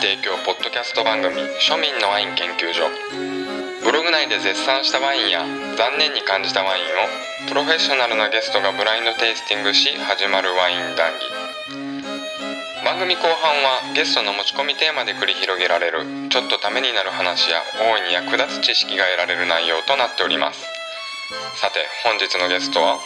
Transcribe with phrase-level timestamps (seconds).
[0.00, 2.88] 提供ポッドキャスト番組「庶民のワイン研究所」
[3.84, 5.44] ブログ内で絶賛したワインや
[5.76, 6.84] 残念に感じたワイン
[7.44, 11.20] をプロフェッショナルなゲストがブラインドテイスティングし始まるワイン談義。
[12.82, 20.64] 番組後半はゲストの持ち込みテーマで繰り広げられるちょっとためになる話や大いに役立つ知識が得られる内容となっております。
[21.56, 22.98] さて本日のゲストは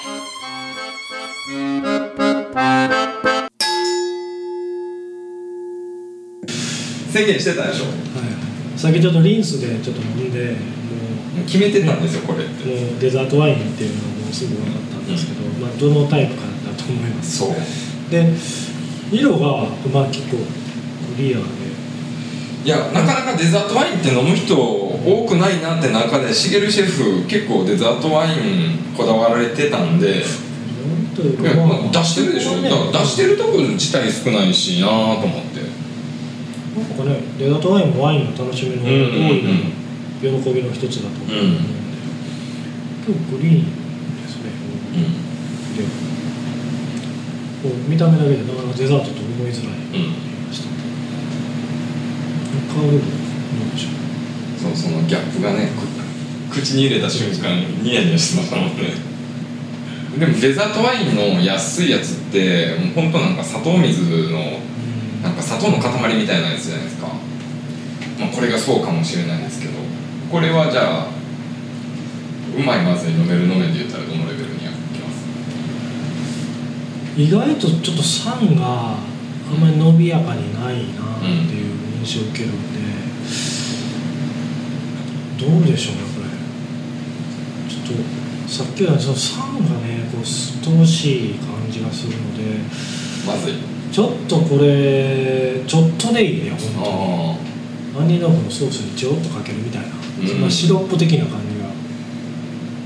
[7.14, 7.85] 宣言してたでしょ。
[7.85, 12.64] はい、さっきちょっとリンスでちょっと飲んでももう決めてたんですよこれっうて。
[12.67, 17.39] もうデザートワインっていうのはもうすぐ分かったんですけど、まあ、どのタイプかだと思います。
[17.39, 18.11] そう。
[18.11, 18.35] で
[19.13, 21.45] 色が、まあ、結構クリアで。
[22.64, 30.25] いやなかなかデザートワインって飲む人多くないなって中でしげるシェフ結構デザートワインこだわられてたんで。
[31.15, 31.23] 出
[32.03, 32.69] してるでしょ、ね。
[32.69, 34.95] 出してるところ自体少ないしなと
[35.27, 35.64] 思って
[36.97, 39.50] かねデザートワインもワインの楽しみの大いな
[40.20, 41.84] 喜びの一つだと思うので、うん。
[43.05, 44.48] 結構グリーンですね、
[45.77, 45.84] で
[47.62, 50.11] こう見た目だけでなかなかデザートと思いづらいうん、うん、
[50.48, 50.69] ました
[52.81, 52.91] う？
[53.72, 54.72] でしょう。
[54.75, 55.70] そうそのギャップがね
[56.50, 58.95] く口に入れた瞬間ニヤニヤしてましたもんね。
[60.19, 64.61] でもデザートワインの安いやつってもうほんとなんか砂糖水の
[65.25, 69.75] なんか砂糖の塊みたいなやつじゃないですか、まあ、これがそうかもしれないですけど。
[70.31, 71.08] これはじゃあ
[72.56, 74.72] うまいまずい飲める飲めって言ったらどのレベルにいきま
[75.11, 75.25] す？
[77.16, 78.97] 意外とちょっと酸があ
[79.55, 82.81] んまり伸びやかにないなっていう印象を受けるんで、
[85.38, 86.27] どうでしょうねこれ。
[87.70, 87.98] ちょっ
[88.47, 92.42] とさっきのその酸がねこうすっとうしい感じがするので。
[93.27, 93.55] まずい
[93.95, 97.39] ちょっとこれちょっとでいいね本あ
[97.95, 98.19] 当に。
[98.19, 100.27] 杏仁豆腐のソースにちょろっとかけるみたいな、うん。
[100.27, 101.66] そんなシロップ的な感じが。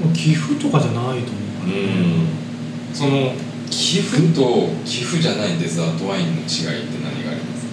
[0.04, 2.94] もう寄付とかじゃないと思うからね、うん。
[2.94, 3.32] その
[3.70, 7.64] 寄付と寄付じゃないデザートワインの違いって何があります？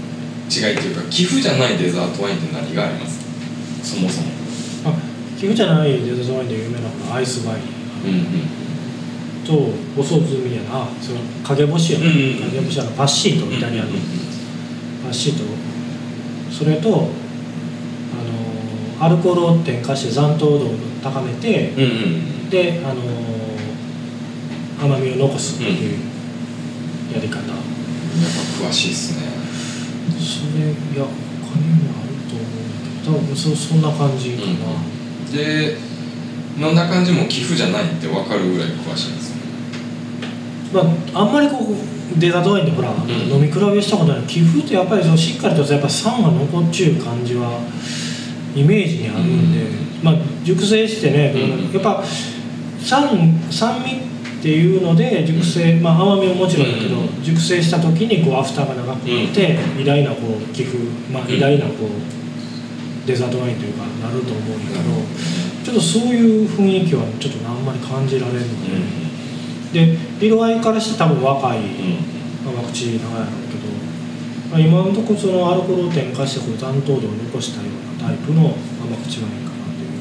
[0.58, 3.20] 違いっていうか寄付じゃないデザートワインって何があります？
[3.84, 4.28] そもそも。
[4.86, 4.94] あ
[5.36, 7.60] 寄付じゃないデザートワインで有名なのがアイスワイン。
[7.60, 8.65] うんうん
[9.46, 9.54] と
[9.98, 13.90] おソースミやなその影干しやな、うん影干しやなパッシートイタリアの
[15.04, 15.44] パッシート
[16.52, 16.92] それとあ
[19.02, 20.70] のアルコールを添加して残糖度を
[21.04, 23.02] 高めて、うんうんであの
[24.80, 26.00] 甘みを残すっていう
[27.12, 29.26] やり方、やっぱ詳しいっすね。
[30.14, 31.06] それいや
[31.42, 32.70] 他にもあると思うん
[33.02, 35.76] だけど多分そそんな感じかな、で
[36.58, 39.36] 飲んだ感じも寄付じゃないって分かるぐらい詳しいんですよ。
[40.74, 40.82] ま
[41.14, 43.10] あ、あんまりこうデザートワインでほら、ん。
[43.10, 47.60] 飲み比べしたことない寄付ってやっぱりそのしっかりとやっぱ酸が残っちゅう感じは
[48.56, 49.68] イメージにあるんで、
[50.02, 51.74] まあ熟成してね、うん。
[51.74, 52.04] やっぱ
[52.80, 53.92] 酸酸味
[54.40, 57.24] っていうので熟成、まあ甘みももちろんだけど、うん。
[57.24, 59.00] 熟成した時にこうアフターが長くなっ
[59.34, 60.78] て、偉大なこう寄付、
[61.12, 65.35] まあ、うん偉大なこうデザートワインというかなると思うんだけど、うん
[65.66, 68.46] ちょっとそういう雰囲気はちょっとあんまり感じられるの
[69.02, 69.06] で。
[69.76, 71.60] で色合いからして多分若い
[72.46, 73.68] 甘口なんやろうけど、
[74.50, 80.00] まあ、今のところそのアルコールを添加してこう残糖度を残したようなタイプの甘口ワインかなっていう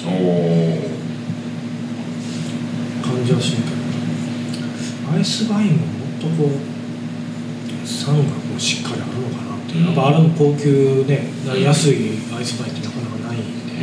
[3.02, 13.74] 感じはするけどアイスワインももっとこう酸がこうしっかりあるのかなっていう、うんやっぱあれも高級ね安いアイスワインってなかなかないんで、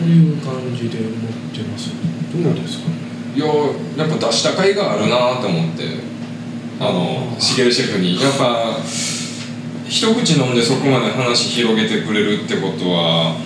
[0.00, 1.12] という感じで思っ
[1.52, 1.90] てます。
[2.32, 2.88] どうですか？
[2.88, 2.96] ね
[3.36, 6.10] いややっぱ出した甲斐があるなと思って。
[6.80, 8.20] あのしげるシェフに。
[8.20, 8.78] やっぱ
[9.86, 13.36] 一口飲んでそこまで話広げてくれるってことは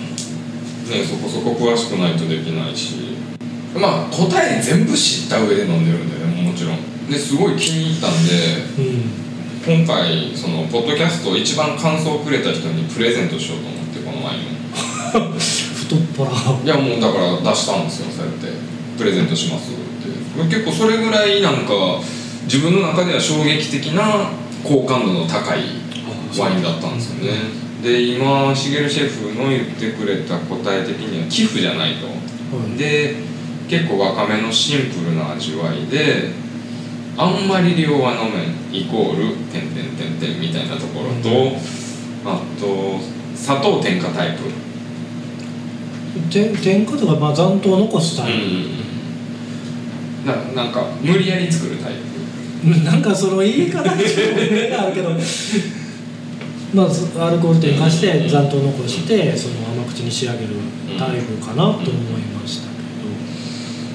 [0.89, 3.17] ねそこそこ詳しくないとできないし。
[3.75, 6.77] まあ答え全部知った上で飲んでるんでねもちろん。
[7.11, 8.31] ですごい気に入ったんで
[9.67, 9.75] うん。
[9.83, 13.74] 今回そのポッドキャスト一番感想をくれた人にプレゼントしようと思って
[16.13, 16.63] 太っ腹。
[16.63, 18.47] いやもうだから出したんですよそうやって。
[18.97, 20.43] プレゼントしますって。
[20.43, 21.99] 結構それぐらいなんか
[22.45, 24.29] 自分の中では衝撃的な
[24.63, 25.59] 好感度の高い
[26.37, 27.31] ワインだったんですよね。
[27.83, 32.07] で今しげるシェフの言ってくれた答え的には寄付じゃないと。
[32.07, 32.13] は
[32.73, 32.77] い。
[32.77, 33.15] で
[33.67, 36.29] 結構若めのシンプルな味わいで
[37.17, 41.57] あんまり量は飲めんイコール「てんてんてんてん」みたいなところと
[42.25, 42.99] あと
[43.35, 44.43] 砂糖添加タイプ
[46.31, 48.33] て添加とかまあ残糖を残すタイ
[50.25, 50.33] な
[50.63, 51.93] なんか無理やり作るタイ
[52.63, 52.73] プ。
[52.79, 55.09] プ、 なんかその言い方にちょっと語弊があるけど。
[56.73, 60.47] まあずアルコール添加して残糖残してその甘口に仕上げる
[60.99, 61.83] タイプかなと思い
[62.35, 62.67] ました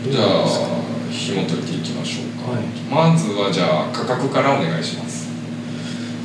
[0.05, 0.66] けど、じゃどうですか？
[0.66, 0.70] あ
[1.12, 2.52] 紐解いていきましょうか、
[2.96, 3.11] はい。
[3.12, 5.28] まずはじゃあ価格からお願いします。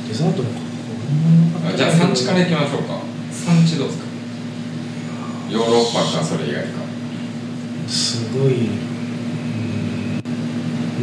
[0.08, 0.48] デザートの
[1.52, 3.00] 価格あじゃあ産地からいきましょうか。
[3.30, 4.05] 産地どうですか？
[5.50, 6.68] ヨーロッパかそれ以外か
[7.88, 10.22] すごい、うん、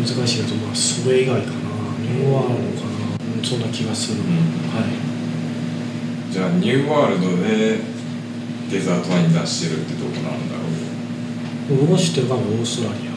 [0.02, 1.54] 難しいけど、まあ、それ以外かな。
[2.02, 2.94] ニューワールドかな。
[3.38, 4.26] うんそんな気がする、ん。
[4.26, 6.34] はい。
[6.34, 7.80] じゃあニューワールドで
[8.70, 10.62] デザートワイン出してるってどこなんだろ
[11.76, 11.78] う。
[11.80, 13.14] 僕が知ってる限りオーストラリア。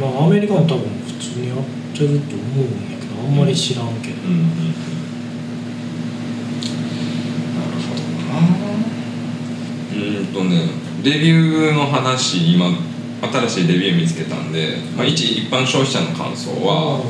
[0.00, 1.58] まあアメリカも多分普通にやっ
[1.92, 4.48] てると思うんやけどあんまり知らんけど、うんうん
[7.54, 8.00] なるほど
[8.32, 8.40] な
[9.92, 10.68] うーんとね
[11.02, 12.70] レビューの話今
[13.22, 17.00] 新しいレビュー見つけたんで、まあ、一一般消費者の感想は、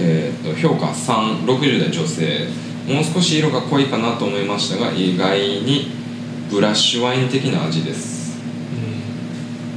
[0.00, 2.48] えー、と評価360代女性
[2.86, 5.90] もう少し色が濃いかなと思いましたが意外に
[6.50, 8.16] ブラッシュワイン的な味です。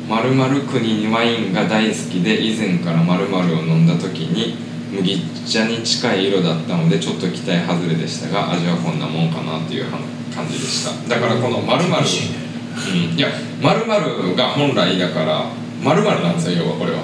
[0.10, 4.57] 〇〇国にワインが大好きで以前から〇〇を飲んだ時に
[4.92, 11.16] 麦茶に近い色だったのでちょっと期待外れでしたが味はこんなもんかなっていう感じでした。
[11.16, 12.38] だからこの〇〇厳しいね
[12.88, 13.18] うん。
[13.18, 13.28] いや
[13.62, 15.46] 〇〇が本来だから
[15.84, 17.00] 〇〇なんですよ要はこれは。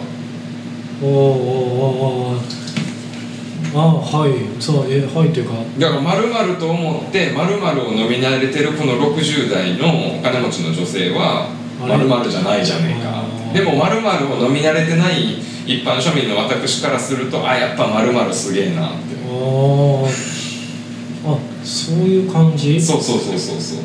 [1.01, 1.15] おーおー
[2.33, 2.55] おー
[3.75, 4.31] ああはい。
[4.61, 5.53] そうえはいというか。
[5.77, 11.49] だから〇〇と思って〇〇を飲み慣れてるこの60代のお金持ちの女性は
[11.81, 13.25] 〇〇じゃないじゃねえか。
[13.53, 19.15] でも〇〇を飲み慣れてない一般庶民の私からするとあやっぱ〇〇すげえなって。
[19.27, 20.05] あー。
[21.27, 22.79] あそういう感じ？
[22.79, 23.79] そうそうそうそうそう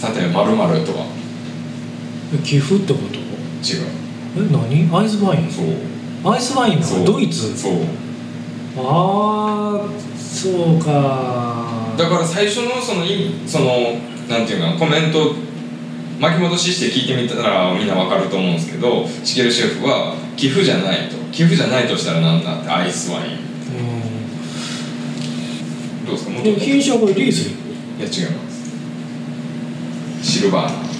[0.00, 1.04] さて〇〇とは？
[2.42, 3.16] 寄付ってこと？
[3.16, 3.84] 違う。
[4.38, 4.88] え何？
[4.98, 5.50] アイスワイン？
[5.50, 5.66] そう。
[6.32, 7.00] アイスワインなそう。
[7.00, 7.54] のドイツ？
[7.54, 7.72] そう。
[8.78, 9.88] ああ
[10.18, 11.92] そうか。
[11.98, 13.66] だから最初のそのいその
[14.26, 15.34] なんていうかなコメント
[16.18, 21.16] 巻き戻しして聞いてみたらみんなわかると思うんですけどシゲルシェフは寄付じゃないと。
[21.30, 23.34] 寄付じゃないとしたらなんだってアイスワイン。
[23.34, 23.36] う
[26.02, 26.06] ん。
[26.06, 26.30] どうですか？
[26.30, 27.50] もっとい品種はこれリーズ？
[27.50, 27.58] リン
[28.00, 28.49] や違います
[30.22, 30.72] シルバー。
[30.72, 30.90] ナ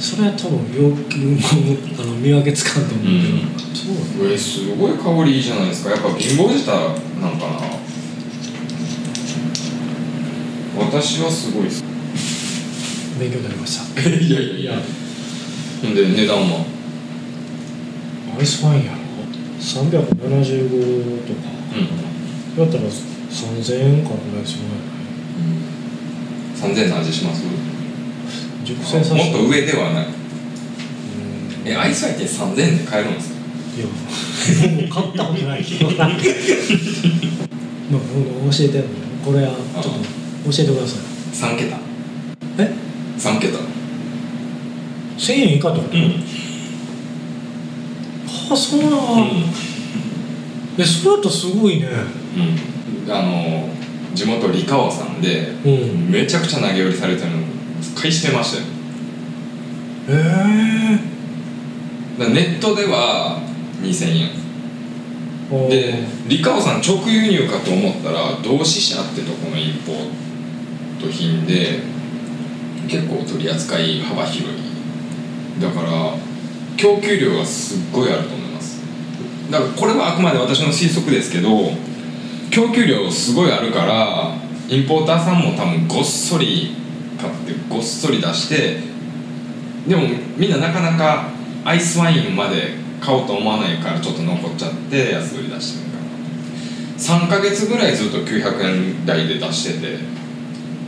[0.00, 1.00] それは多分よく
[2.02, 3.60] あの見分けつかんと思うけど、うん。
[3.74, 5.90] そうえすごい香りいいじゃないですか。
[5.90, 6.66] やっぱ貧乏舌
[7.20, 7.46] なんか。
[7.46, 7.80] な
[10.84, 11.84] 私はすごいです。
[13.18, 14.00] 勉強になりました。
[14.08, 14.82] いやいやいや。
[15.82, 16.64] ほんで値段は？
[18.38, 18.98] アイスワインやろ
[19.60, 21.50] ？375とか。
[22.56, 22.62] うん。
[22.62, 24.99] やったら3000円からぐらいするんやない
[26.60, 27.42] 3000の味します？
[28.64, 30.06] 熟成させもっと上ではない。
[30.06, 31.68] うん。
[31.68, 33.40] えアイスワインって3000円で買えるんですか？
[33.76, 33.92] いやも
[34.86, 35.64] う買ったことない。
[35.64, 36.16] けどなまあ
[38.52, 38.84] 教えて
[39.24, 39.48] これは
[39.82, 41.00] ちょっと教えてください。
[41.54, 41.78] 3桁。
[42.58, 42.74] え
[43.18, 43.58] ？3桁。
[45.18, 46.24] 1000円以下ってこと、うん。
[48.52, 48.90] あそうな。
[48.90, 48.96] の、
[50.78, 51.88] えそれだとすごいね。
[53.06, 53.12] うん。
[53.12, 53.68] あの
[54.14, 56.10] 地元リカオさんでうん。
[56.10, 57.38] めちゃくちゃ投げ売りされてるの
[57.96, 58.66] 買いしてましたよ。
[60.08, 60.98] え
[62.18, 63.40] えネットでは
[63.82, 64.30] 2000円。
[65.50, 65.94] ー、で
[66.28, 71.80] リカオさん直輸入かと思ったら同志社ってとこのインポート品で
[72.88, 75.60] 結構取り扱い幅広い。
[75.60, 76.14] だから
[76.76, 78.80] 供給量がすっごいあると思います。
[79.50, 81.72] だからこれはあくまで私の推測ですけど
[82.50, 84.34] 供給量すごいあるから
[84.68, 86.74] インポーターさんも多分ごっそり
[87.20, 88.80] 買ってごっそり出して
[89.88, 90.02] でも
[90.36, 91.30] みんななかなか
[91.64, 96.04] アイスワインまで買おうと思わないからちょっと残っちゃって安売り出してるから。
[96.98, 99.98] 3ヶ月ぐらいずっと900円台で出してて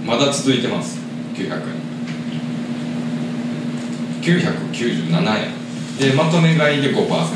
[0.05, 0.99] まだ続いてます。
[1.35, 1.83] 900円。
[4.21, 5.63] 997円。
[5.99, 7.33] でまとめ買いで5%オフ。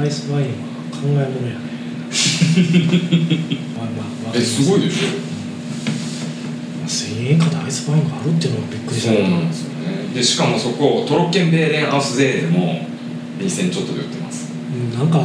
[0.00, 0.69] アイスワインは？
[1.00, 1.24] 考え物や。
[1.24, 1.60] ね
[3.76, 5.06] まあまあわかりえますごいでしょ？
[6.78, 9.74] まあ1000円以下でアイスワインがあるっていうのはびっくりしたそうなんですよね。
[10.14, 12.86] でしかもそこトロッケンベーレンアウスゼーレでも
[13.40, 14.48] 2000ちょっとで売ってます。
[14.92, 15.20] うんなんか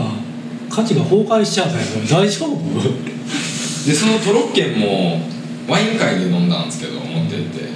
[0.69, 1.67] 価値が崩壊しちゃう
[2.09, 2.57] 大丈夫？
[3.87, 5.21] でそのトロッケンも
[5.67, 7.75] ワイン会で飲んだんですけど持ってって。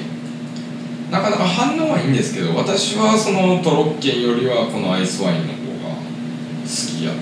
[1.11, 7.15] なかなか反応はいいんですけど私はそのトロッケンよりはこのアイスワインの方が好きやっ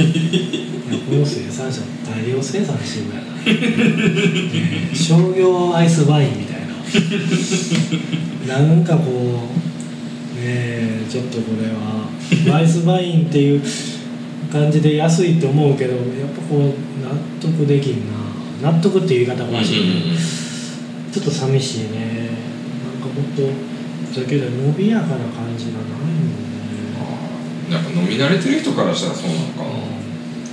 [0.00, 4.94] この生産者大量生産してるやな。
[4.94, 6.60] 商業アイスワインみたい
[8.46, 9.14] ななんかこう
[10.36, 12.08] ねえちょっとこれは
[12.56, 13.62] アイスワインっていう
[14.52, 16.60] 感じで安いって思うけどやっぱこう
[17.02, 18.20] 納得できんな。
[18.60, 20.14] 納得っていう言い方おかしいけど、
[21.10, 22.28] ちょっと寂しいね。
[22.84, 23.40] なんかもっと
[24.20, 25.96] だけど伸びやかな感じがな
[27.78, 29.70] 飲み慣れてる人からしたらそうなのかな。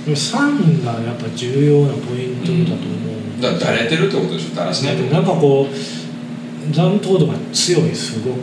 [0.04, 2.92] でも酸がやっぱ重要なポイントだと思
[3.38, 8.40] う、だからだれてるってことでしょだらしないってなんかこう残糖度が強いすごく、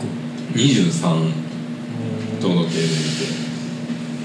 [0.54, 1.32] 23うん。
[2.40, 2.86] 糖度計で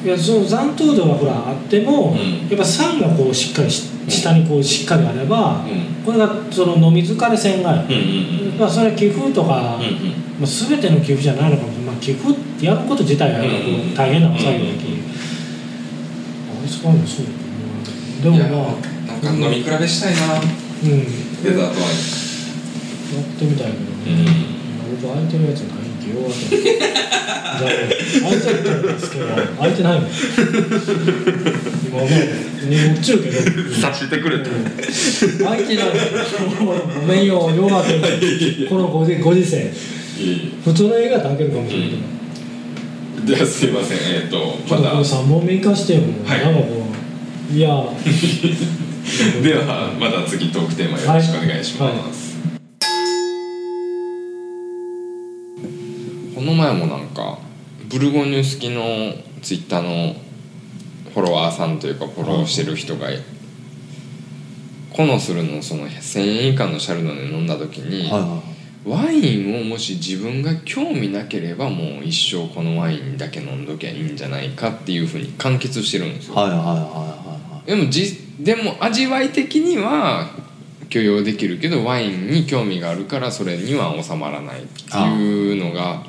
[0.04, 2.48] いやその残糖度がほらあっても、うん。
[2.50, 7.92] やっぱ酸がこうしっかりし下にこうしっかりあれば、見てこれがその飲み疲れせんが、うんうん
[8.54, 8.58] うん。
[8.60, 9.92] まあ、それは寄付とか、うんうん。
[10.40, 11.71] まあ、全ての寄付じゃないのかも
[12.02, 14.90] しれない、まあ、寄付ってやること自体はやっぱこううん大変な作業だけ、
[16.50, 17.32] あいつからもそうだ
[18.24, 18.92] と思うでもまあ
[19.24, 20.20] なんか飲み比べしたいな。
[20.40, 21.44] うん。
[21.44, 22.22] デザートワイン
[23.12, 23.86] やってみたいけどね、
[25.02, 25.62] 僕空いてるやつ。
[25.62, 26.18] ないんでよ
[28.22, 33.38] 空いてるんですけど空いてないの今もうねっちゅうけど。
[33.76, 34.50] 察してくれて
[35.44, 35.92] 空いてないの
[37.02, 37.90] ごめんよよかった
[38.70, 39.72] このご時ご時世
[40.64, 42.02] 普通の映画って開けるかもしれないけど、
[43.24, 43.98] えではすいません。
[43.98, 46.40] えっ、とちょっとこのまだ3問目生かしてよ、はい。
[46.46, 46.86] なんかこ
[47.52, 47.84] ういや。
[49.42, 52.38] ではまた次トークテーマよろしくお願いします、
[56.36, 57.40] この前もなんか
[57.90, 60.16] ブルゴーニュ好きのツイッターの
[61.14, 63.08] フォロワーさんというかフォローしてる人が
[64.92, 68.44] コノスルのその1000円以下のシャルドネ飲んだ時に、はいは
[68.86, 76.36] ワインをもし自分が興味なければもう一生このワインだけ飲んどきゃいいんじゃないかっていうふうに完結してるんですよ。
[76.36, 80.32] いはいはいはいはでもじでも味わい的には
[80.90, 86.04] 許容できるけどワインに興味があるからそれには収まらないっていうのが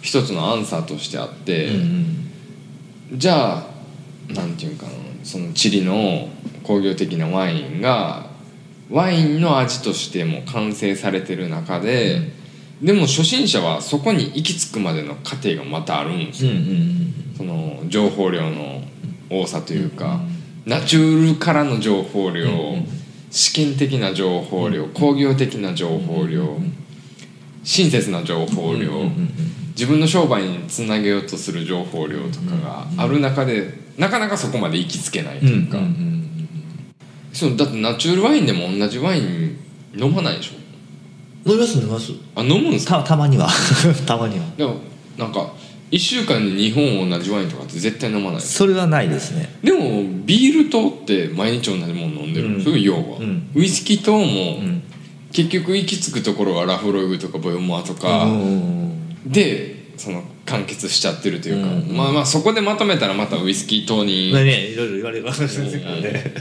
[0.00, 1.68] 一つのアンサーとしてあって、
[3.12, 3.66] じゃあ
[4.32, 4.92] なんていうかな
[5.22, 6.28] そのチリの
[6.62, 8.25] 工業的なワインが
[8.90, 12.20] ワインの味としても完成されてる中で、
[12.82, 16.96] でも初心者はそこに行き着くまでの過程がまたあるんですよ、うんうんうん
[17.36, 18.82] その情報量の
[19.28, 20.20] 多さというか、
[20.64, 22.46] ナチュールからの情報量、
[23.30, 26.56] 試験的な情報量、工業的な情報量、
[27.62, 29.30] 親切な情報量、うんうん。
[29.72, 36.15] 自分の商売につなげようとする情報量とかがある中で、なかなかそこまで行きつけないとうんうんいうか、うん
[37.36, 39.58] そうだってナチュールワインでも同じワイン
[39.94, 41.50] 飲まないでしょ？
[41.50, 42.12] 飲みます飲みます。
[42.34, 42.96] あ飲むんですか？
[43.02, 43.48] たたまには。
[44.06, 44.44] たまには。
[44.56, 44.76] でも
[45.18, 45.52] なんか
[45.90, 48.40] 1週間に2本同じワインとかって絶対飲まない。
[48.40, 49.54] それはないですね。
[49.62, 52.48] でもビール糖って毎日同じもの飲んでる。
[52.48, 52.58] ん。
[52.58, 53.48] ですよ、うん要は、うん。
[53.54, 54.82] ウイスキー糖もうん。
[55.32, 58.92] 結局行き着くところはラフロイグとかボヨモアとか、うん。
[59.26, 66.34] でその完結しちゃってるというか、うんまあまあそこでまとめたらまたウイスキー糖にねねいろいろ言われるわけですからね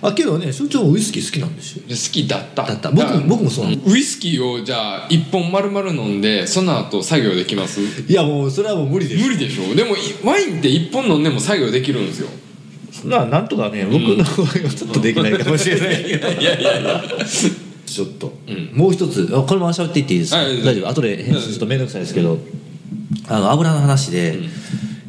[0.00, 1.82] あけどね所長もウイスキー好きなんですよ。
[1.88, 2.62] で好きだった。
[2.62, 2.90] だった。
[2.92, 7.80] 僕僕もそうなのウイスキーをじゃあ1本丸々飲んでその後作業できます？
[7.80, 9.24] いやもうそれはもう無理です。
[9.26, 9.74] 無理でしょ？
[9.74, 12.28] でもいワインって1本飲んでも作業できるんですよ。
[13.06, 16.28] ななんとかね僕の場合はちょっとできないかもしれないけど。
[16.40, 17.02] いやいやいや。
[17.86, 18.70] ちょっと、うん。
[18.74, 19.28] もう一つ。
[19.32, 20.38] あこれも喋っていっていいですか？
[20.38, 20.88] はい大丈夫。
[20.90, 22.38] 後で編集ちょっと面倒くさいですけど、
[23.28, 24.48] あの油の話で、うん。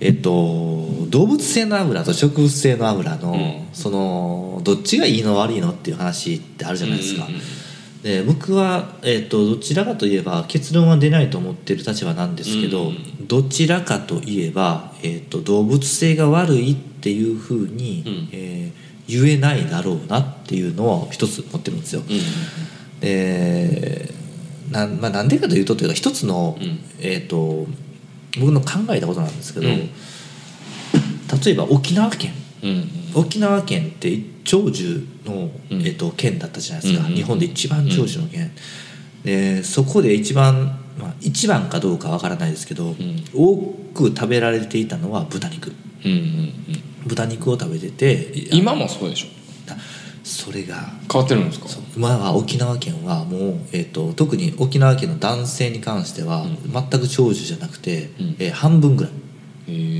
[0.02, 3.68] えっと動物性の油と植物性の油の、うん。
[3.74, 7.42] そのどっちがいいの悪いのっていう話ってあるじゃないですか、うんうんうん。
[8.02, 13.28] で僕は、えっとどちらかといえば結論は出ないと思ってる立場なんですけど、うん。
[13.28, 18.30] どちらかといえば、えっと動物性が悪いっていうふうに、うん。
[18.32, 22.02] えー言えないだろうなっていうのを一つ持ってるんですよ。
[22.02, 23.00] うん。
[23.00, 24.14] で
[24.70, 26.80] なんまあ、なんでかというとというか一つの、うん。
[27.00, 27.66] えー、と
[28.38, 29.76] 僕の考えたことなんですけど、うん。
[29.78, 32.34] 例えば沖縄県。
[32.64, 35.82] うん沖縄県って長寿の、うん。
[35.82, 38.52] えー、と県だったじゃないですか、うん日本で一番長寿の県、
[39.24, 42.96] でそこで一番、まあ、一番かどうかわからないですけど、ん。
[43.34, 43.58] 多
[43.94, 45.74] く食べられていたのは豚肉。
[46.06, 46.54] うんうんうん。
[47.08, 49.28] 豚肉を食べてて今もそうでしょ。
[49.28, 49.39] あ
[50.24, 50.76] それが
[51.12, 51.68] 変わってるんですか？
[51.96, 56.72] 今は沖縄県はもう、えー、と特に沖縄県の男性に関してはうん。
[56.72, 58.36] 全く長寿じゃなくて、うん。
[58.40, 59.14] えー半分ぐらい。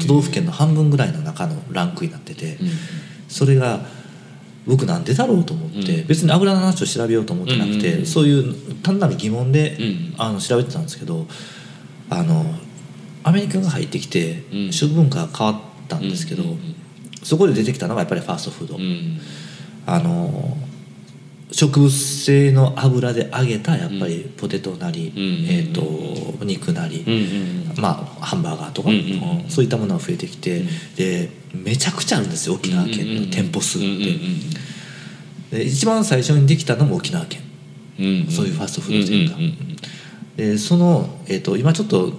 [0.02, 2.70] 都道府県の半分ぐらいの中のランクになってて、うん
[3.28, 3.86] それが
[4.68, 6.08] 僕なんでだろうと思って、うん。
[6.08, 8.06] 別に油の話を調べようと思ってなくて、うんうんうん。
[8.06, 10.16] そういう単なる疑問で、うん。
[10.18, 11.26] あの調べてたんですけど
[12.10, 12.44] あの
[13.24, 14.74] アメリカが入ってきて、うん。
[14.74, 16.76] 食文化が変わったんですけど、うんうん
[17.22, 18.78] そこで出てきたのがやっぱりファーストフード。
[19.88, 20.58] うんあの
[21.52, 25.20] 植物性の油で揚げたやっぱりポテトなり、うん
[25.50, 29.40] えー、と肉なり、うんうんまあハンバーガーとか、うんうんうん。
[29.44, 30.64] うんそういったものが増えてきて、
[30.96, 37.42] でめちゃくちゃあるんですよ沖縄県の店舗数って、で一番最初にできたのも沖縄県。
[38.30, 39.76] そういうファストフードチェーンがうんうんうん。
[40.38, 42.14] でその、えー、と今ちょっと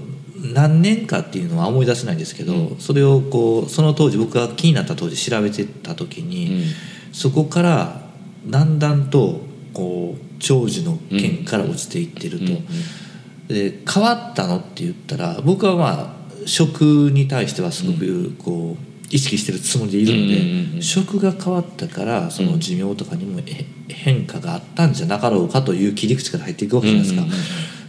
[0.53, 6.65] 何年かっていうのは思い出せないんですけど、それをこうその当時僕が気になった当時調べてた時に、
[7.13, 8.03] そこから
[8.47, 9.41] だんだんと
[9.73, 27.27] こう長寿の県から落ちていってると、で変わったのって言ったら僕はまあ食に対してはすごくこう意識してるつもりでいるので、食が変わったからその寿命とかにもへ変化があったんじゃなかろうかという切り口から入っていくわけじゃないですか、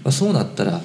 [0.03, 0.81] まあ、そうなったら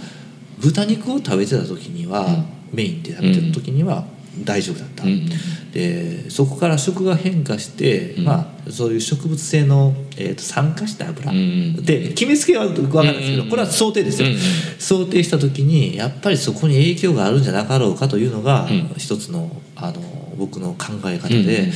[0.59, 2.27] 豚肉を食べてた時には、
[2.73, 4.05] メインで食べてた時には
[4.45, 5.29] 大丈夫だった、うんうん
[5.77, 8.25] でそこから食が変化して、うん。
[8.25, 14.41] まあ、そういう植物性の、えー、と酸化した油、うんうんで決めつけは分かんないですけど、うんうんこれは想定ですよ、うんうん
[14.79, 18.95] 想定した時にやっぱりそこに影響があるんじゃなかろうかというのが、うん。
[18.97, 20.01] 一つのあの
[20.39, 21.73] 僕の考え方で、うんうん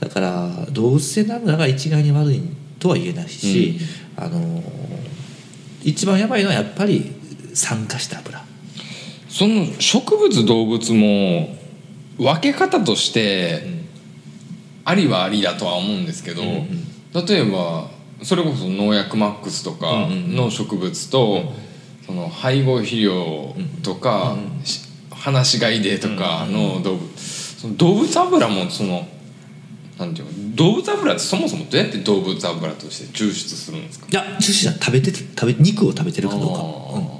[0.00, 2.40] だから動物性の油が一概に悪い
[2.78, 3.80] とは言えないし、
[4.16, 4.62] あの
[5.82, 7.12] 一番やばいのはやっぱり
[7.54, 8.40] 酸化した油。
[9.28, 11.57] その植物動物も
[12.18, 13.62] 分け方として
[14.84, 16.84] ありはありだとは思うんですけど、うんうん
[17.26, 17.88] 例えば
[18.22, 21.52] それこそ農薬マックスとかの植物と、
[22.04, 29.08] その配合肥料とか、し放し飼いでとかの動物、その動物油もその
[29.98, 34.06] なんていうの動物油ってそもそもどうやって動物油として抽出するんですか？
[34.10, 37.17] いや中止じゃ食べて食べ肉を食べてるかどうか、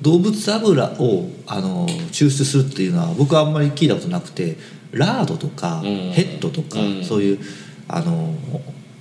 [0.00, 4.56] 動物油をあの抽出するっていうのは僕はあんまり聞いたことなくて
[4.92, 6.12] ラードとか、うん。
[6.12, 7.04] ヘッドとか、うん。
[7.04, 7.38] そういう
[7.88, 8.34] あの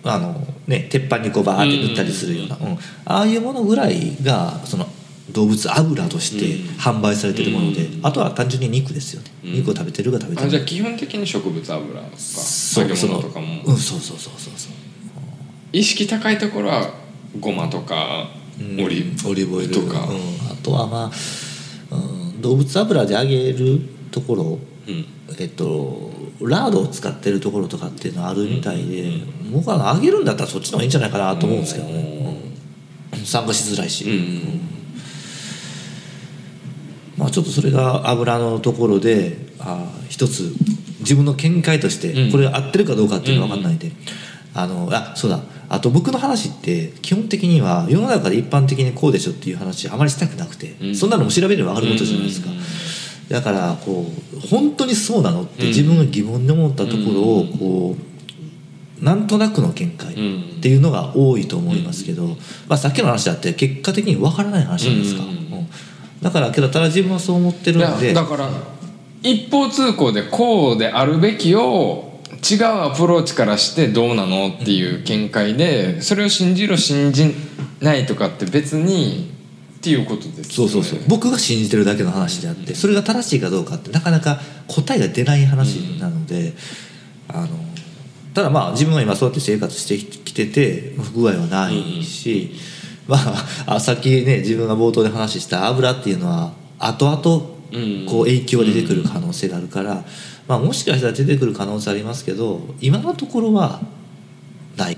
[0.03, 2.77] あの、ね、鉄板にこうバーって塗ったりするような、うん。
[3.05, 4.85] ああいうものぐらいがその
[5.31, 6.77] 動物油としてうん。
[6.77, 8.05] 販売されてるもので、うん。
[8.05, 9.53] あとは単純に肉ですよね、うん。
[9.53, 12.87] 肉を食べてるか食べてないあじゃあ基本的に植物油とかそう。
[12.87, 14.73] そうそうそうそうそう。
[15.73, 16.91] 意識高いところは
[17.39, 18.29] ごまとか
[18.59, 18.83] うん。
[18.83, 19.99] オリオリーブオイルとか。
[19.99, 20.15] うん、
[20.46, 21.11] あとはま
[21.91, 21.97] あ、う
[22.37, 25.05] ん、動物油で揚げるところうん。
[25.39, 29.11] えっとラードを使ってるところとかっていうのはあるみたいで、
[29.51, 32.53] 僕は揚げるんだったらそっちの方がいいんじゃないかなと思うんですけどね、
[33.13, 33.25] うん。
[33.25, 34.61] 参加しづらいし、うんうん
[37.17, 40.53] まあ、ちょっとそれが油のところであー一つ
[40.99, 42.31] 自分の見解としてうん。
[42.31, 43.91] これが合ってるかどうかっていうのは分かんないんで、
[44.53, 50.95] あのあそうだあと僕の話って基本的には世の中で一般的にこうでしょっていう話あまりしたくなくて、うん。
[50.95, 52.57] そんなのも調べれば分かることじゃないですか、うん。
[53.29, 57.95] だからこう本当にそうなのって自分が疑問に思ったところをこ
[59.01, 60.15] うなんとなくの見解っ
[60.61, 62.35] ていうのが多いと思いますけど、ま
[62.69, 65.23] あ、さっきの話だって結果的に分からない話じゃないですか、
[66.21, 68.13] だからけどただ自分はそう思ってるんで。
[68.13, 68.49] だから
[69.23, 72.06] 一方通行でこうであるべきを
[72.43, 77.33] 違うアプローチからしてどうなのっていう見解でそれを信じろ信じ
[77.81, 79.31] ないとかって別に
[79.77, 80.99] っていうことですそうそうそう。
[81.07, 86.53] 僕が信じてるだけの話であってそれが正しいかどうかってなかなか答えが出ない話なので、
[87.27, 87.47] あの
[88.33, 92.53] ただまあ自分は今そうやって生活してきてて不具合はないし、
[93.07, 97.56] まああさっきね自分が冒頭で話した油っていうのは後々うん
[98.07, 100.03] こう影響が出てくる可能性があるから、
[100.47, 103.81] まあ、もしかしたら出てくる可能性ありますけど今のところは
[104.77, 104.97] ない。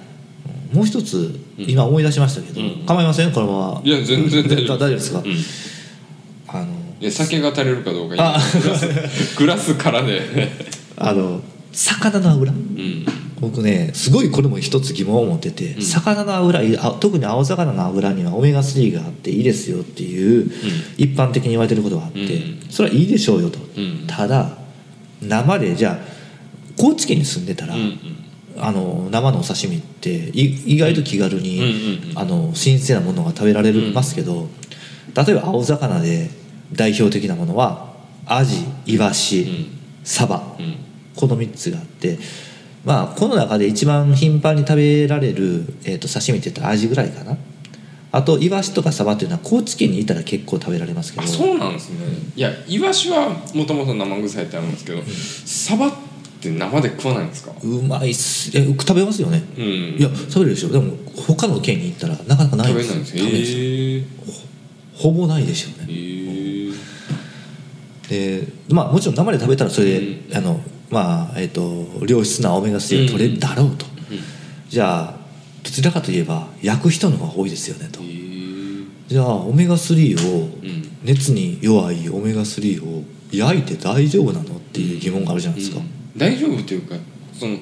[0.71, 2.85] もう一つ今思い出しましたけど、うん。
[2.85, 3.31] 構いません？
[3.31, 4.77] このままいや全然大丈夫。
[4.77, 5.35] 大丈夫ですか、うん。
[6.59, 6.67] あの
[7.01, 10.21] いや酒が足りるかどうかあグラスグラスからで。
[10.97, 13.05] あの魚の油うん
[13.39, 15.81] 僕ねすごいこれも一つ疑問を持ってて、うん。
[15.81, 16.61] 魚の油
[16.99, 20.51] 特に青魚の油にはオメガ3があっていいですよっていう、
[20.97, 22.69] 一般的に言われてることがあって、うん。
[22.69, 24.05] それはいいでしょうよと、うん。
[24.07, 24.57] ただ
[25.21, 25.97] 生でじゃあ
[26.77, 27.99] 高知県に住んでたら、うん
[28.61, 34.49] あの生のお刺身ってい意外と気軽に、うんうんうんあの新鮮なものが食べられますけど、
[35.15, 36.29] 例えば青魚で
[36.73, 37.93] 代表的なものは
[38.25, 39.79] アジイワシ、うん。
[40.03, 40.43] サバ。
[40.59, 40.75] うん。
[41.15, 42.17] この3つがあって
[42.85, 47.37] まあこの中で一番頻繁に食べられる、えー、と刺身って言ったらアジぐらいかな。
[48.11, 51.23] あとイワシとかサバっていうのは高知県にいたら結構食べられますけど。
[51.25, 51.99] あそうなんですね。
[52.35, 55.01] いやイワシはもともと生臭いってあるんですけど
[55.45, 55.91] サバっ
[56.41, 57.51] て生で食わないんですか？
[57.61, 58.57] うまいっす。
[58.57, 59.63] え食べますよね、うん。
[59.63, 60.69] いや食べるでしょ。
[60.69, 60.93] でも
[61.27, 63.25] 他の県に行ったらなかなかない食べんですないんですよ。
[63.25, 63.59] 食べないですよ。
[63.59, 64.03] へえ
[64.95, 66.73] ほぼないでしょうね
[68.09, 70.59] でまあもちろん生で食べたらそれで、あの
[70.89, 73.85] まあえっ、と良質なオメガ3が取れるだろうと、
[74.69, 75.19] じゃあ
[75.63, 77.99] どちらかといえば焼く人の方が多いですよねと。
[79.07, 86.17] じゃあオメガ3をうん熱に弱いオメガ3を焼いて大丈夫なのっていう疑問があるじゃないですか、うん。
[86.17, 86.95] 大丈夫というか
[87.33, 87.57] その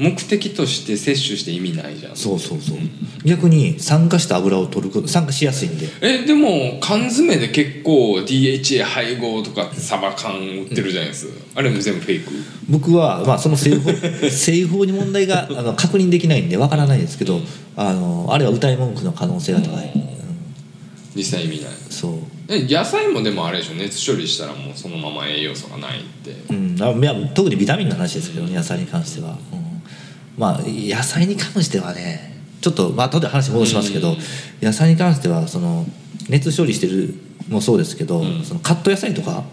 [0.00, 2.16] 目的として摂取して意味ないじゃん。
[2.16, 2.78] そうそうそう。
[3.22, 5.88] 逆に酸化した油を取ること酸化しやすいんで。
[6.00, 12.30] えでも缶詰で結構 DHA 配合とかサバ缶売ってるじゃないですか、あれも全部フェイク？
[12.70, 13.90] 僕は、まあ、その製法
[14.30, 17.42] 製法に問題があの確認できないんでわからないですけど
[17.76, 20.02] あのあれは歌い文句の可能性が高い、うん。
[21.14, 21.70] 実際意味ない。
[21.90, 22.12] そう。
[22.48, 23.74] え野菜もでもあれでしょ。
[23.74, 26.34] 熱処理したらもうそのまま栄養素がないって。
[26.48, 29.59] うん、あいや特にビタミンの話ですけどね野菜に関しては、うん
[30.40, 34.16] まあ野菜に関してはねちょっとまあ後で話戻しますけど、うん。
[34.62, 35.84] 野菜に関してはその
[36.30, 37.14] 熱処理してる
[37.48, 38.42] もそうですけど、ん。
[38.42, 39.44] そのカット野菜とか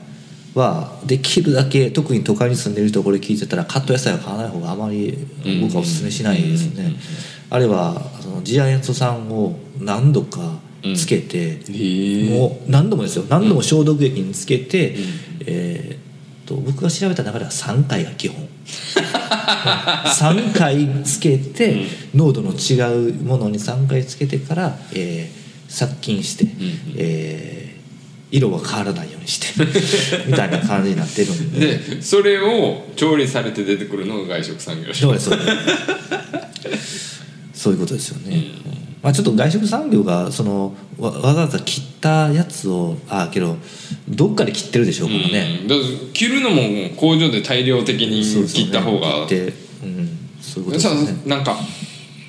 [0.55, 5.17] はできるだけ特に都会に住んでる人これ聞いてたらカット野菜は買わない方があまり
[5.61, 6.95] 僕はおすすめしないですね、
[7.49, 10.39] あれはその次亜塩素酸を何度か
[10.95, 13.25] つけて、へえもう何度もですよ。
[13.29, 14.95] 何度も消毒液につけて、
[15.45, 15.99] えーっ
[16.45, 18.47] と僕が調べた中では3回が基本
[19.27, 21.85] 3回つけて、
[22.15, 25.37] 濃度の違うものに3回つけてから、えー
[25.69, 26.45] 殺菌して、
[26.95, 27.67] えー
[28.29, 29.47] 色が変わらないようにして
[30.27, 31.77] みたいな感じになってるんで。
[31.77, 34.93] でそれを調理されて出てくるのが外食産業。
[34.93, 35.45] そうですそうで
[36.77, 37.21] す。
[37.53, 43.55] そういうことですよね、うんまあ、ちょっと外食産業がそのわわざわざ切ったやつをあけど
[44.09, 45.67] どっかで切ってるでしょうからね、うん。
[45.69, 49.25] だから切るのも工場で大量的に切った方が。
[49.25, 50.09] 切って、うん、
[50.41, 51.21] そういうことですね。
[51.25, 51.55] なんか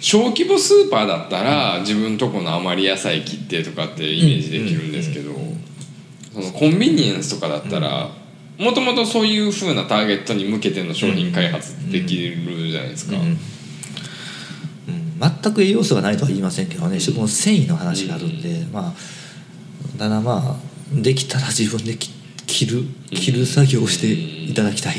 [0.01, 5.33] 小規模スーパーだったら自分とこの余り野菜切ってとかってイメージできるんですけど
[6.33, 8.09] そのコンビニエンスとかだったら
[8.57, 13.17] もともとそういうふうなターゲットに向けての商品開発できるじゃないですか。
[13.17, 13.39] うんうん
[15.21, 20.57] 全く栄養素がないとは言いませんけどね食物繊維の話があるんで、まあただまあ
[20.95, 22.11] できたら自分で切
[22.47, 24.97] 切る切る作業をしていただきたい、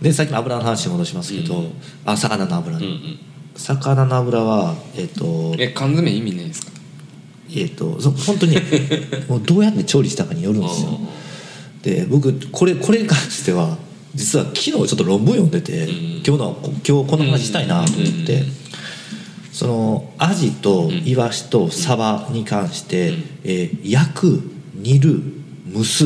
[0.00, 1.70] でさっきの油の話に戻しますけど、
[2.04, 2.86] あ魚の油ね、
[3.56, 6.72] 魚の油はえっ、とえ缶詰意味ないですか？
[7.54, 8.56] えっ、とそ本当に
[9.28, 11.00] もうどうやって調理したかによるんですよ。
[11.82, 13.78] で僕これこれに関しては
[14.14, 16.22] 実は昨日ちょっと論文読んでて、うん。
[16.26, 18.52] 今日の今日この話したいなと思って、うん。
[19.52, 23.16] そのアジとイワシとサバに関して、うん。
[23.44, 25.22] えー焼く煮る
[25.72, 26.04] 蒸す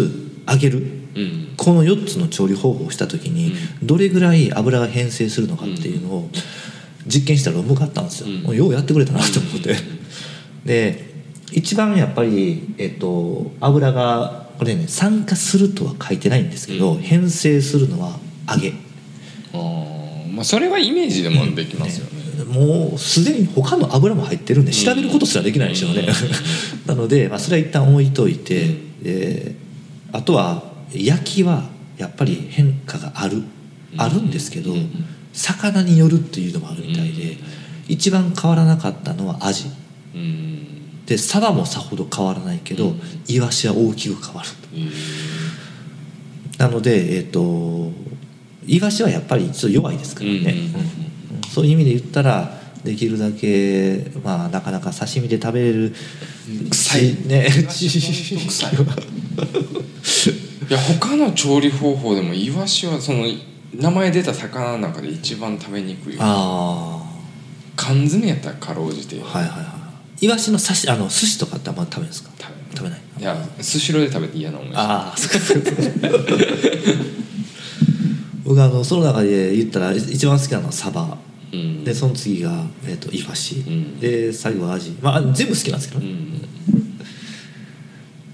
[0.49, 0.79] 揚げる
[1.17, 1.55] うん。
[1.57, 6.31] この4つの調理方法をした時にどれぐらい油が変性するのかっていうのを
[7.07, 8.43] 実験した論文があったんですよ、うん。
[8.43, 9.75] もうようやってくれたなと思って、
[10.65, 11.15] で
[11.53, 17.01] 一番やっぱり、えっと、油がこれね酸化するとは書いてないんですけど、うん。
[17.01, 18.73] 変性するのは揚げ、
[19.53, 22.45] あーまあそれはイメージでもできますよね。
[22.45, 26.07] もうすでに他の油も入ってるんで調べることすらできないでしょうね、
[26.87, 29.55] なので、まあ、それは一旦置いといて、で
[30.13, 30.63] あとは
[30.95, 33.43] 焼きはやっぱり変化がある、
[33.97, 34.91] あるんですけど、うん。
[35.33, 37.37] 魚によるっていうのもあるみたいで、
[37.89, 39.65] 一番変わらなかったのはアジ。
[40.15, 40.76] うん
[41.07, 43.01] でサバもさほど変わらないけど、うん。
[43.29, 44.91] イワシは大きく変わるえー
[46.59, 47.93] なのでえっ、と
[48.67, 50.55] イワシはやっぱりちょっと弱いですからね、
[51.53, 55.95] そういう意味で言ったらできるだけまあなかなか刺身で食べれる
[56.71, 57.27] 臭い。
[57.27, 57.49] ね。
[57.69, 57.87] 臭
[58.69, 58.73] い。
[60.69, 63.27] いや他の調理方法でもイワシはその
[63.75, 67.05] 名前出た魚の中で一番食べにくいあ
[67.77, 69.21] 缶詰やったらかろうじて。
[69.23, 69.76] あはいはいはい
[70.21, 72.31] イワシの刺しあの寿司とかってあんま食べるんですか？
[72.39, 73.01] 食べ食べない。
[73.19, 74.73] いやスシローで食べて嫌な思い。
[74.75, 75.69] ああそうか。
[78.45, 81.19] 僕あのその中で言ったら一番好きなのはサバ。
[81.53, 81.85] うん。
[81.85, 84.01] でその次が、えー、とイワシ、うん。
[84.01, 84.91] で最後はアジ。
[85.03, 86.43] まあ全部好きなんですけどね、うん。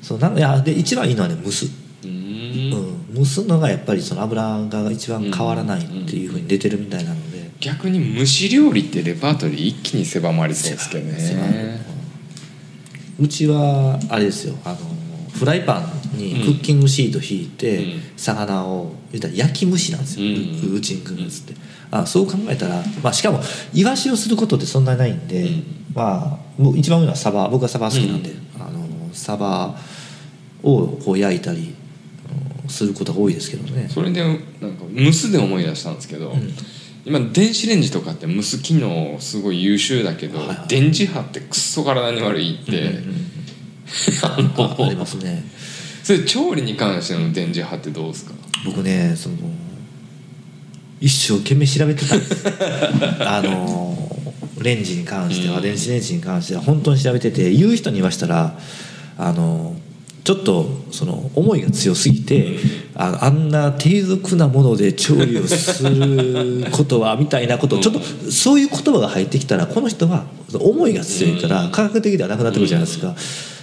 [0.02, 1.70] そうなんいやで一番いいのはね蒸す、う
[2.06, 2.12] うん。
[2.12, 7.31] ん、蒸すのがやっぱりその油が一番変わらないっていうふうに出てるみたいなので、
[7.62, 11.80] 逆に蒸し料理ってレパートリー一気に狭まりそうですけどね。
[13.20, 14.78] うちはあれですよあの
[15.32, 15.80] フライパ
[16.14, 18.02] ンにクッキングシート引いて、うん。
[18.16, 20.74] 魚を言ったら焼き蒸しなんですよ、うん。
[20.76, 21.54] うちんくんっつって、
[21.90, 23.40] あそう考えたら、まあ、しかも
[23.72, 25.64] イワシをすることってそんなにないんで、うん。
[25.94, 27.48] まあ一番上のはサバ。
[27.48, 29.74] 僕はサバ好きなんで、あのサバ
[30.62, 31.74] をこう焼いたり
[32.64, 33.88] うんすることが多いですけどね。
[33.88, 34.44] それでなんか
[34.94, 36.54] 蒸すで思い出したんですけど、ん
[37.04, 40.68] 今電子レンジとかって蒸す機能すごい優秀だけど、はいはい。
[40.68, 43.00] 電磁波ってくっそ体に悪いって、
[44.22, 45.44] ありのますね。
[46.04, 48.34] それ調理に関しての電磁波ってどうですか？
[48.64, 49.36] 僕ねその
[51.00, 52.44] 一生懸命調べてたんです。
[53.20, 53.98] あの
[54.60, 58.56] レンジに関しては、うん電子レンジに関しては本当に調べてて言う人に言わしたら
[59.18, 59.76] あの
[60.22, 62.56] ちょっとその思いが強すぎて
[62.94, 68.00] ああんな低俗なもので調理をすることはみたいなこと ちょっと
[68.30, 73.14] そういう言葉が入ってきたらこの人は思いが強いから科学的ではなくなってくるじゃないですか。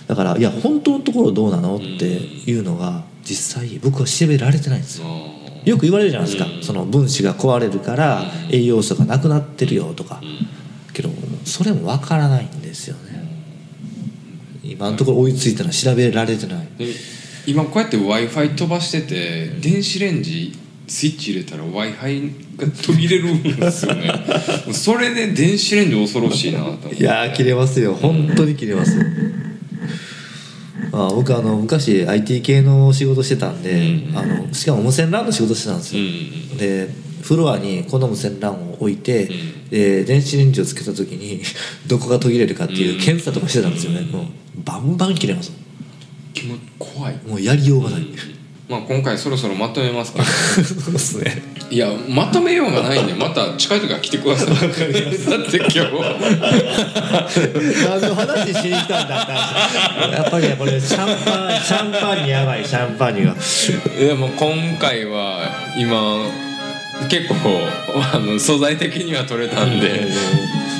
[0.07, 1.77] だからいや本当のところどうなの？
[1.77, 5.05] っていうのが実際僕は調べられてないんですよ。
[5.65, 6.49] よく言われるじゃないですか。
[6.61, 10.21] その分子が壊れるから栄養素がなくなってるよとか。
[10.93, 11.11] けど
[11.45, 13.29] それもわからないんですよね。
[14.63, 16.67] 今のところ追いついたのは調べられてない。
[16.77, 16.87] で
[17.49, 20.53] 今こうやって w i f i 飛ばしてて電子レンジ
[20.87, 22.21] スイッチ入れたら w i f i
[22.57, 24.11] が途切れるんですよね。
[24.71, 26.95] それで電子レンジ恐ろしいなと思って。
[26.95, 27.95] いやー切れますよ。
[27.95, 28.99] 本当に切れます。
[30.91, 36.05] あ僕あの昔 IT 系の仕事してたんで、うんあのしかも無線 LAN の仕事してたんですよ、う
[36.55, 36.89] んで
[37.21, 39.69] フロアにこの無線 LAN を置いて、ん。
[39.69, 41.41] で電子レンジをつけた時に
[41.87, 42.99] どこが途切れるかっていううん。
[42.99, 44.25] 検査とかしてたんですよね、もう
[44.63, 45.51] バンバン切れます。
[46.33, 48.07] 気持ち怖い、もうやりようがない、
[48.69, 50.19] まあ、今回そろそろまとめますか。
[50.19, 50.25] ら
[50.63, 51.41] そうですね。
[51.71, 54.47] いやまとめようがないんでまた近い時は来てください。
[54.47, 55.81] だって今日
[57.83, 63.35] 何の話しに来たんだって話やっぱりねこれシャンパンシャンパンにやばいシャンパンには。
[63.99, 66.19] でも今回は今
[67.07, 67.35] 結構
[68.13, 70.07] あの素材的には取れたんで、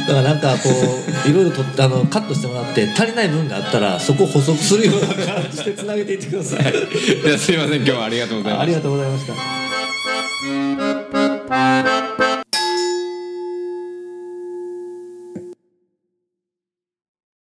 [0.10, 6.62] だからなんかこういろいろとあのカットしてもらって足りない分があったらそこを補足するような感じでつなげていってください。
[6.66, 7.76] いやすいません。
[7.76, 8.64] 今日はありがとうございました。
[8.64, 9.28] ありがとうございまし
[12.18, 12.29] た。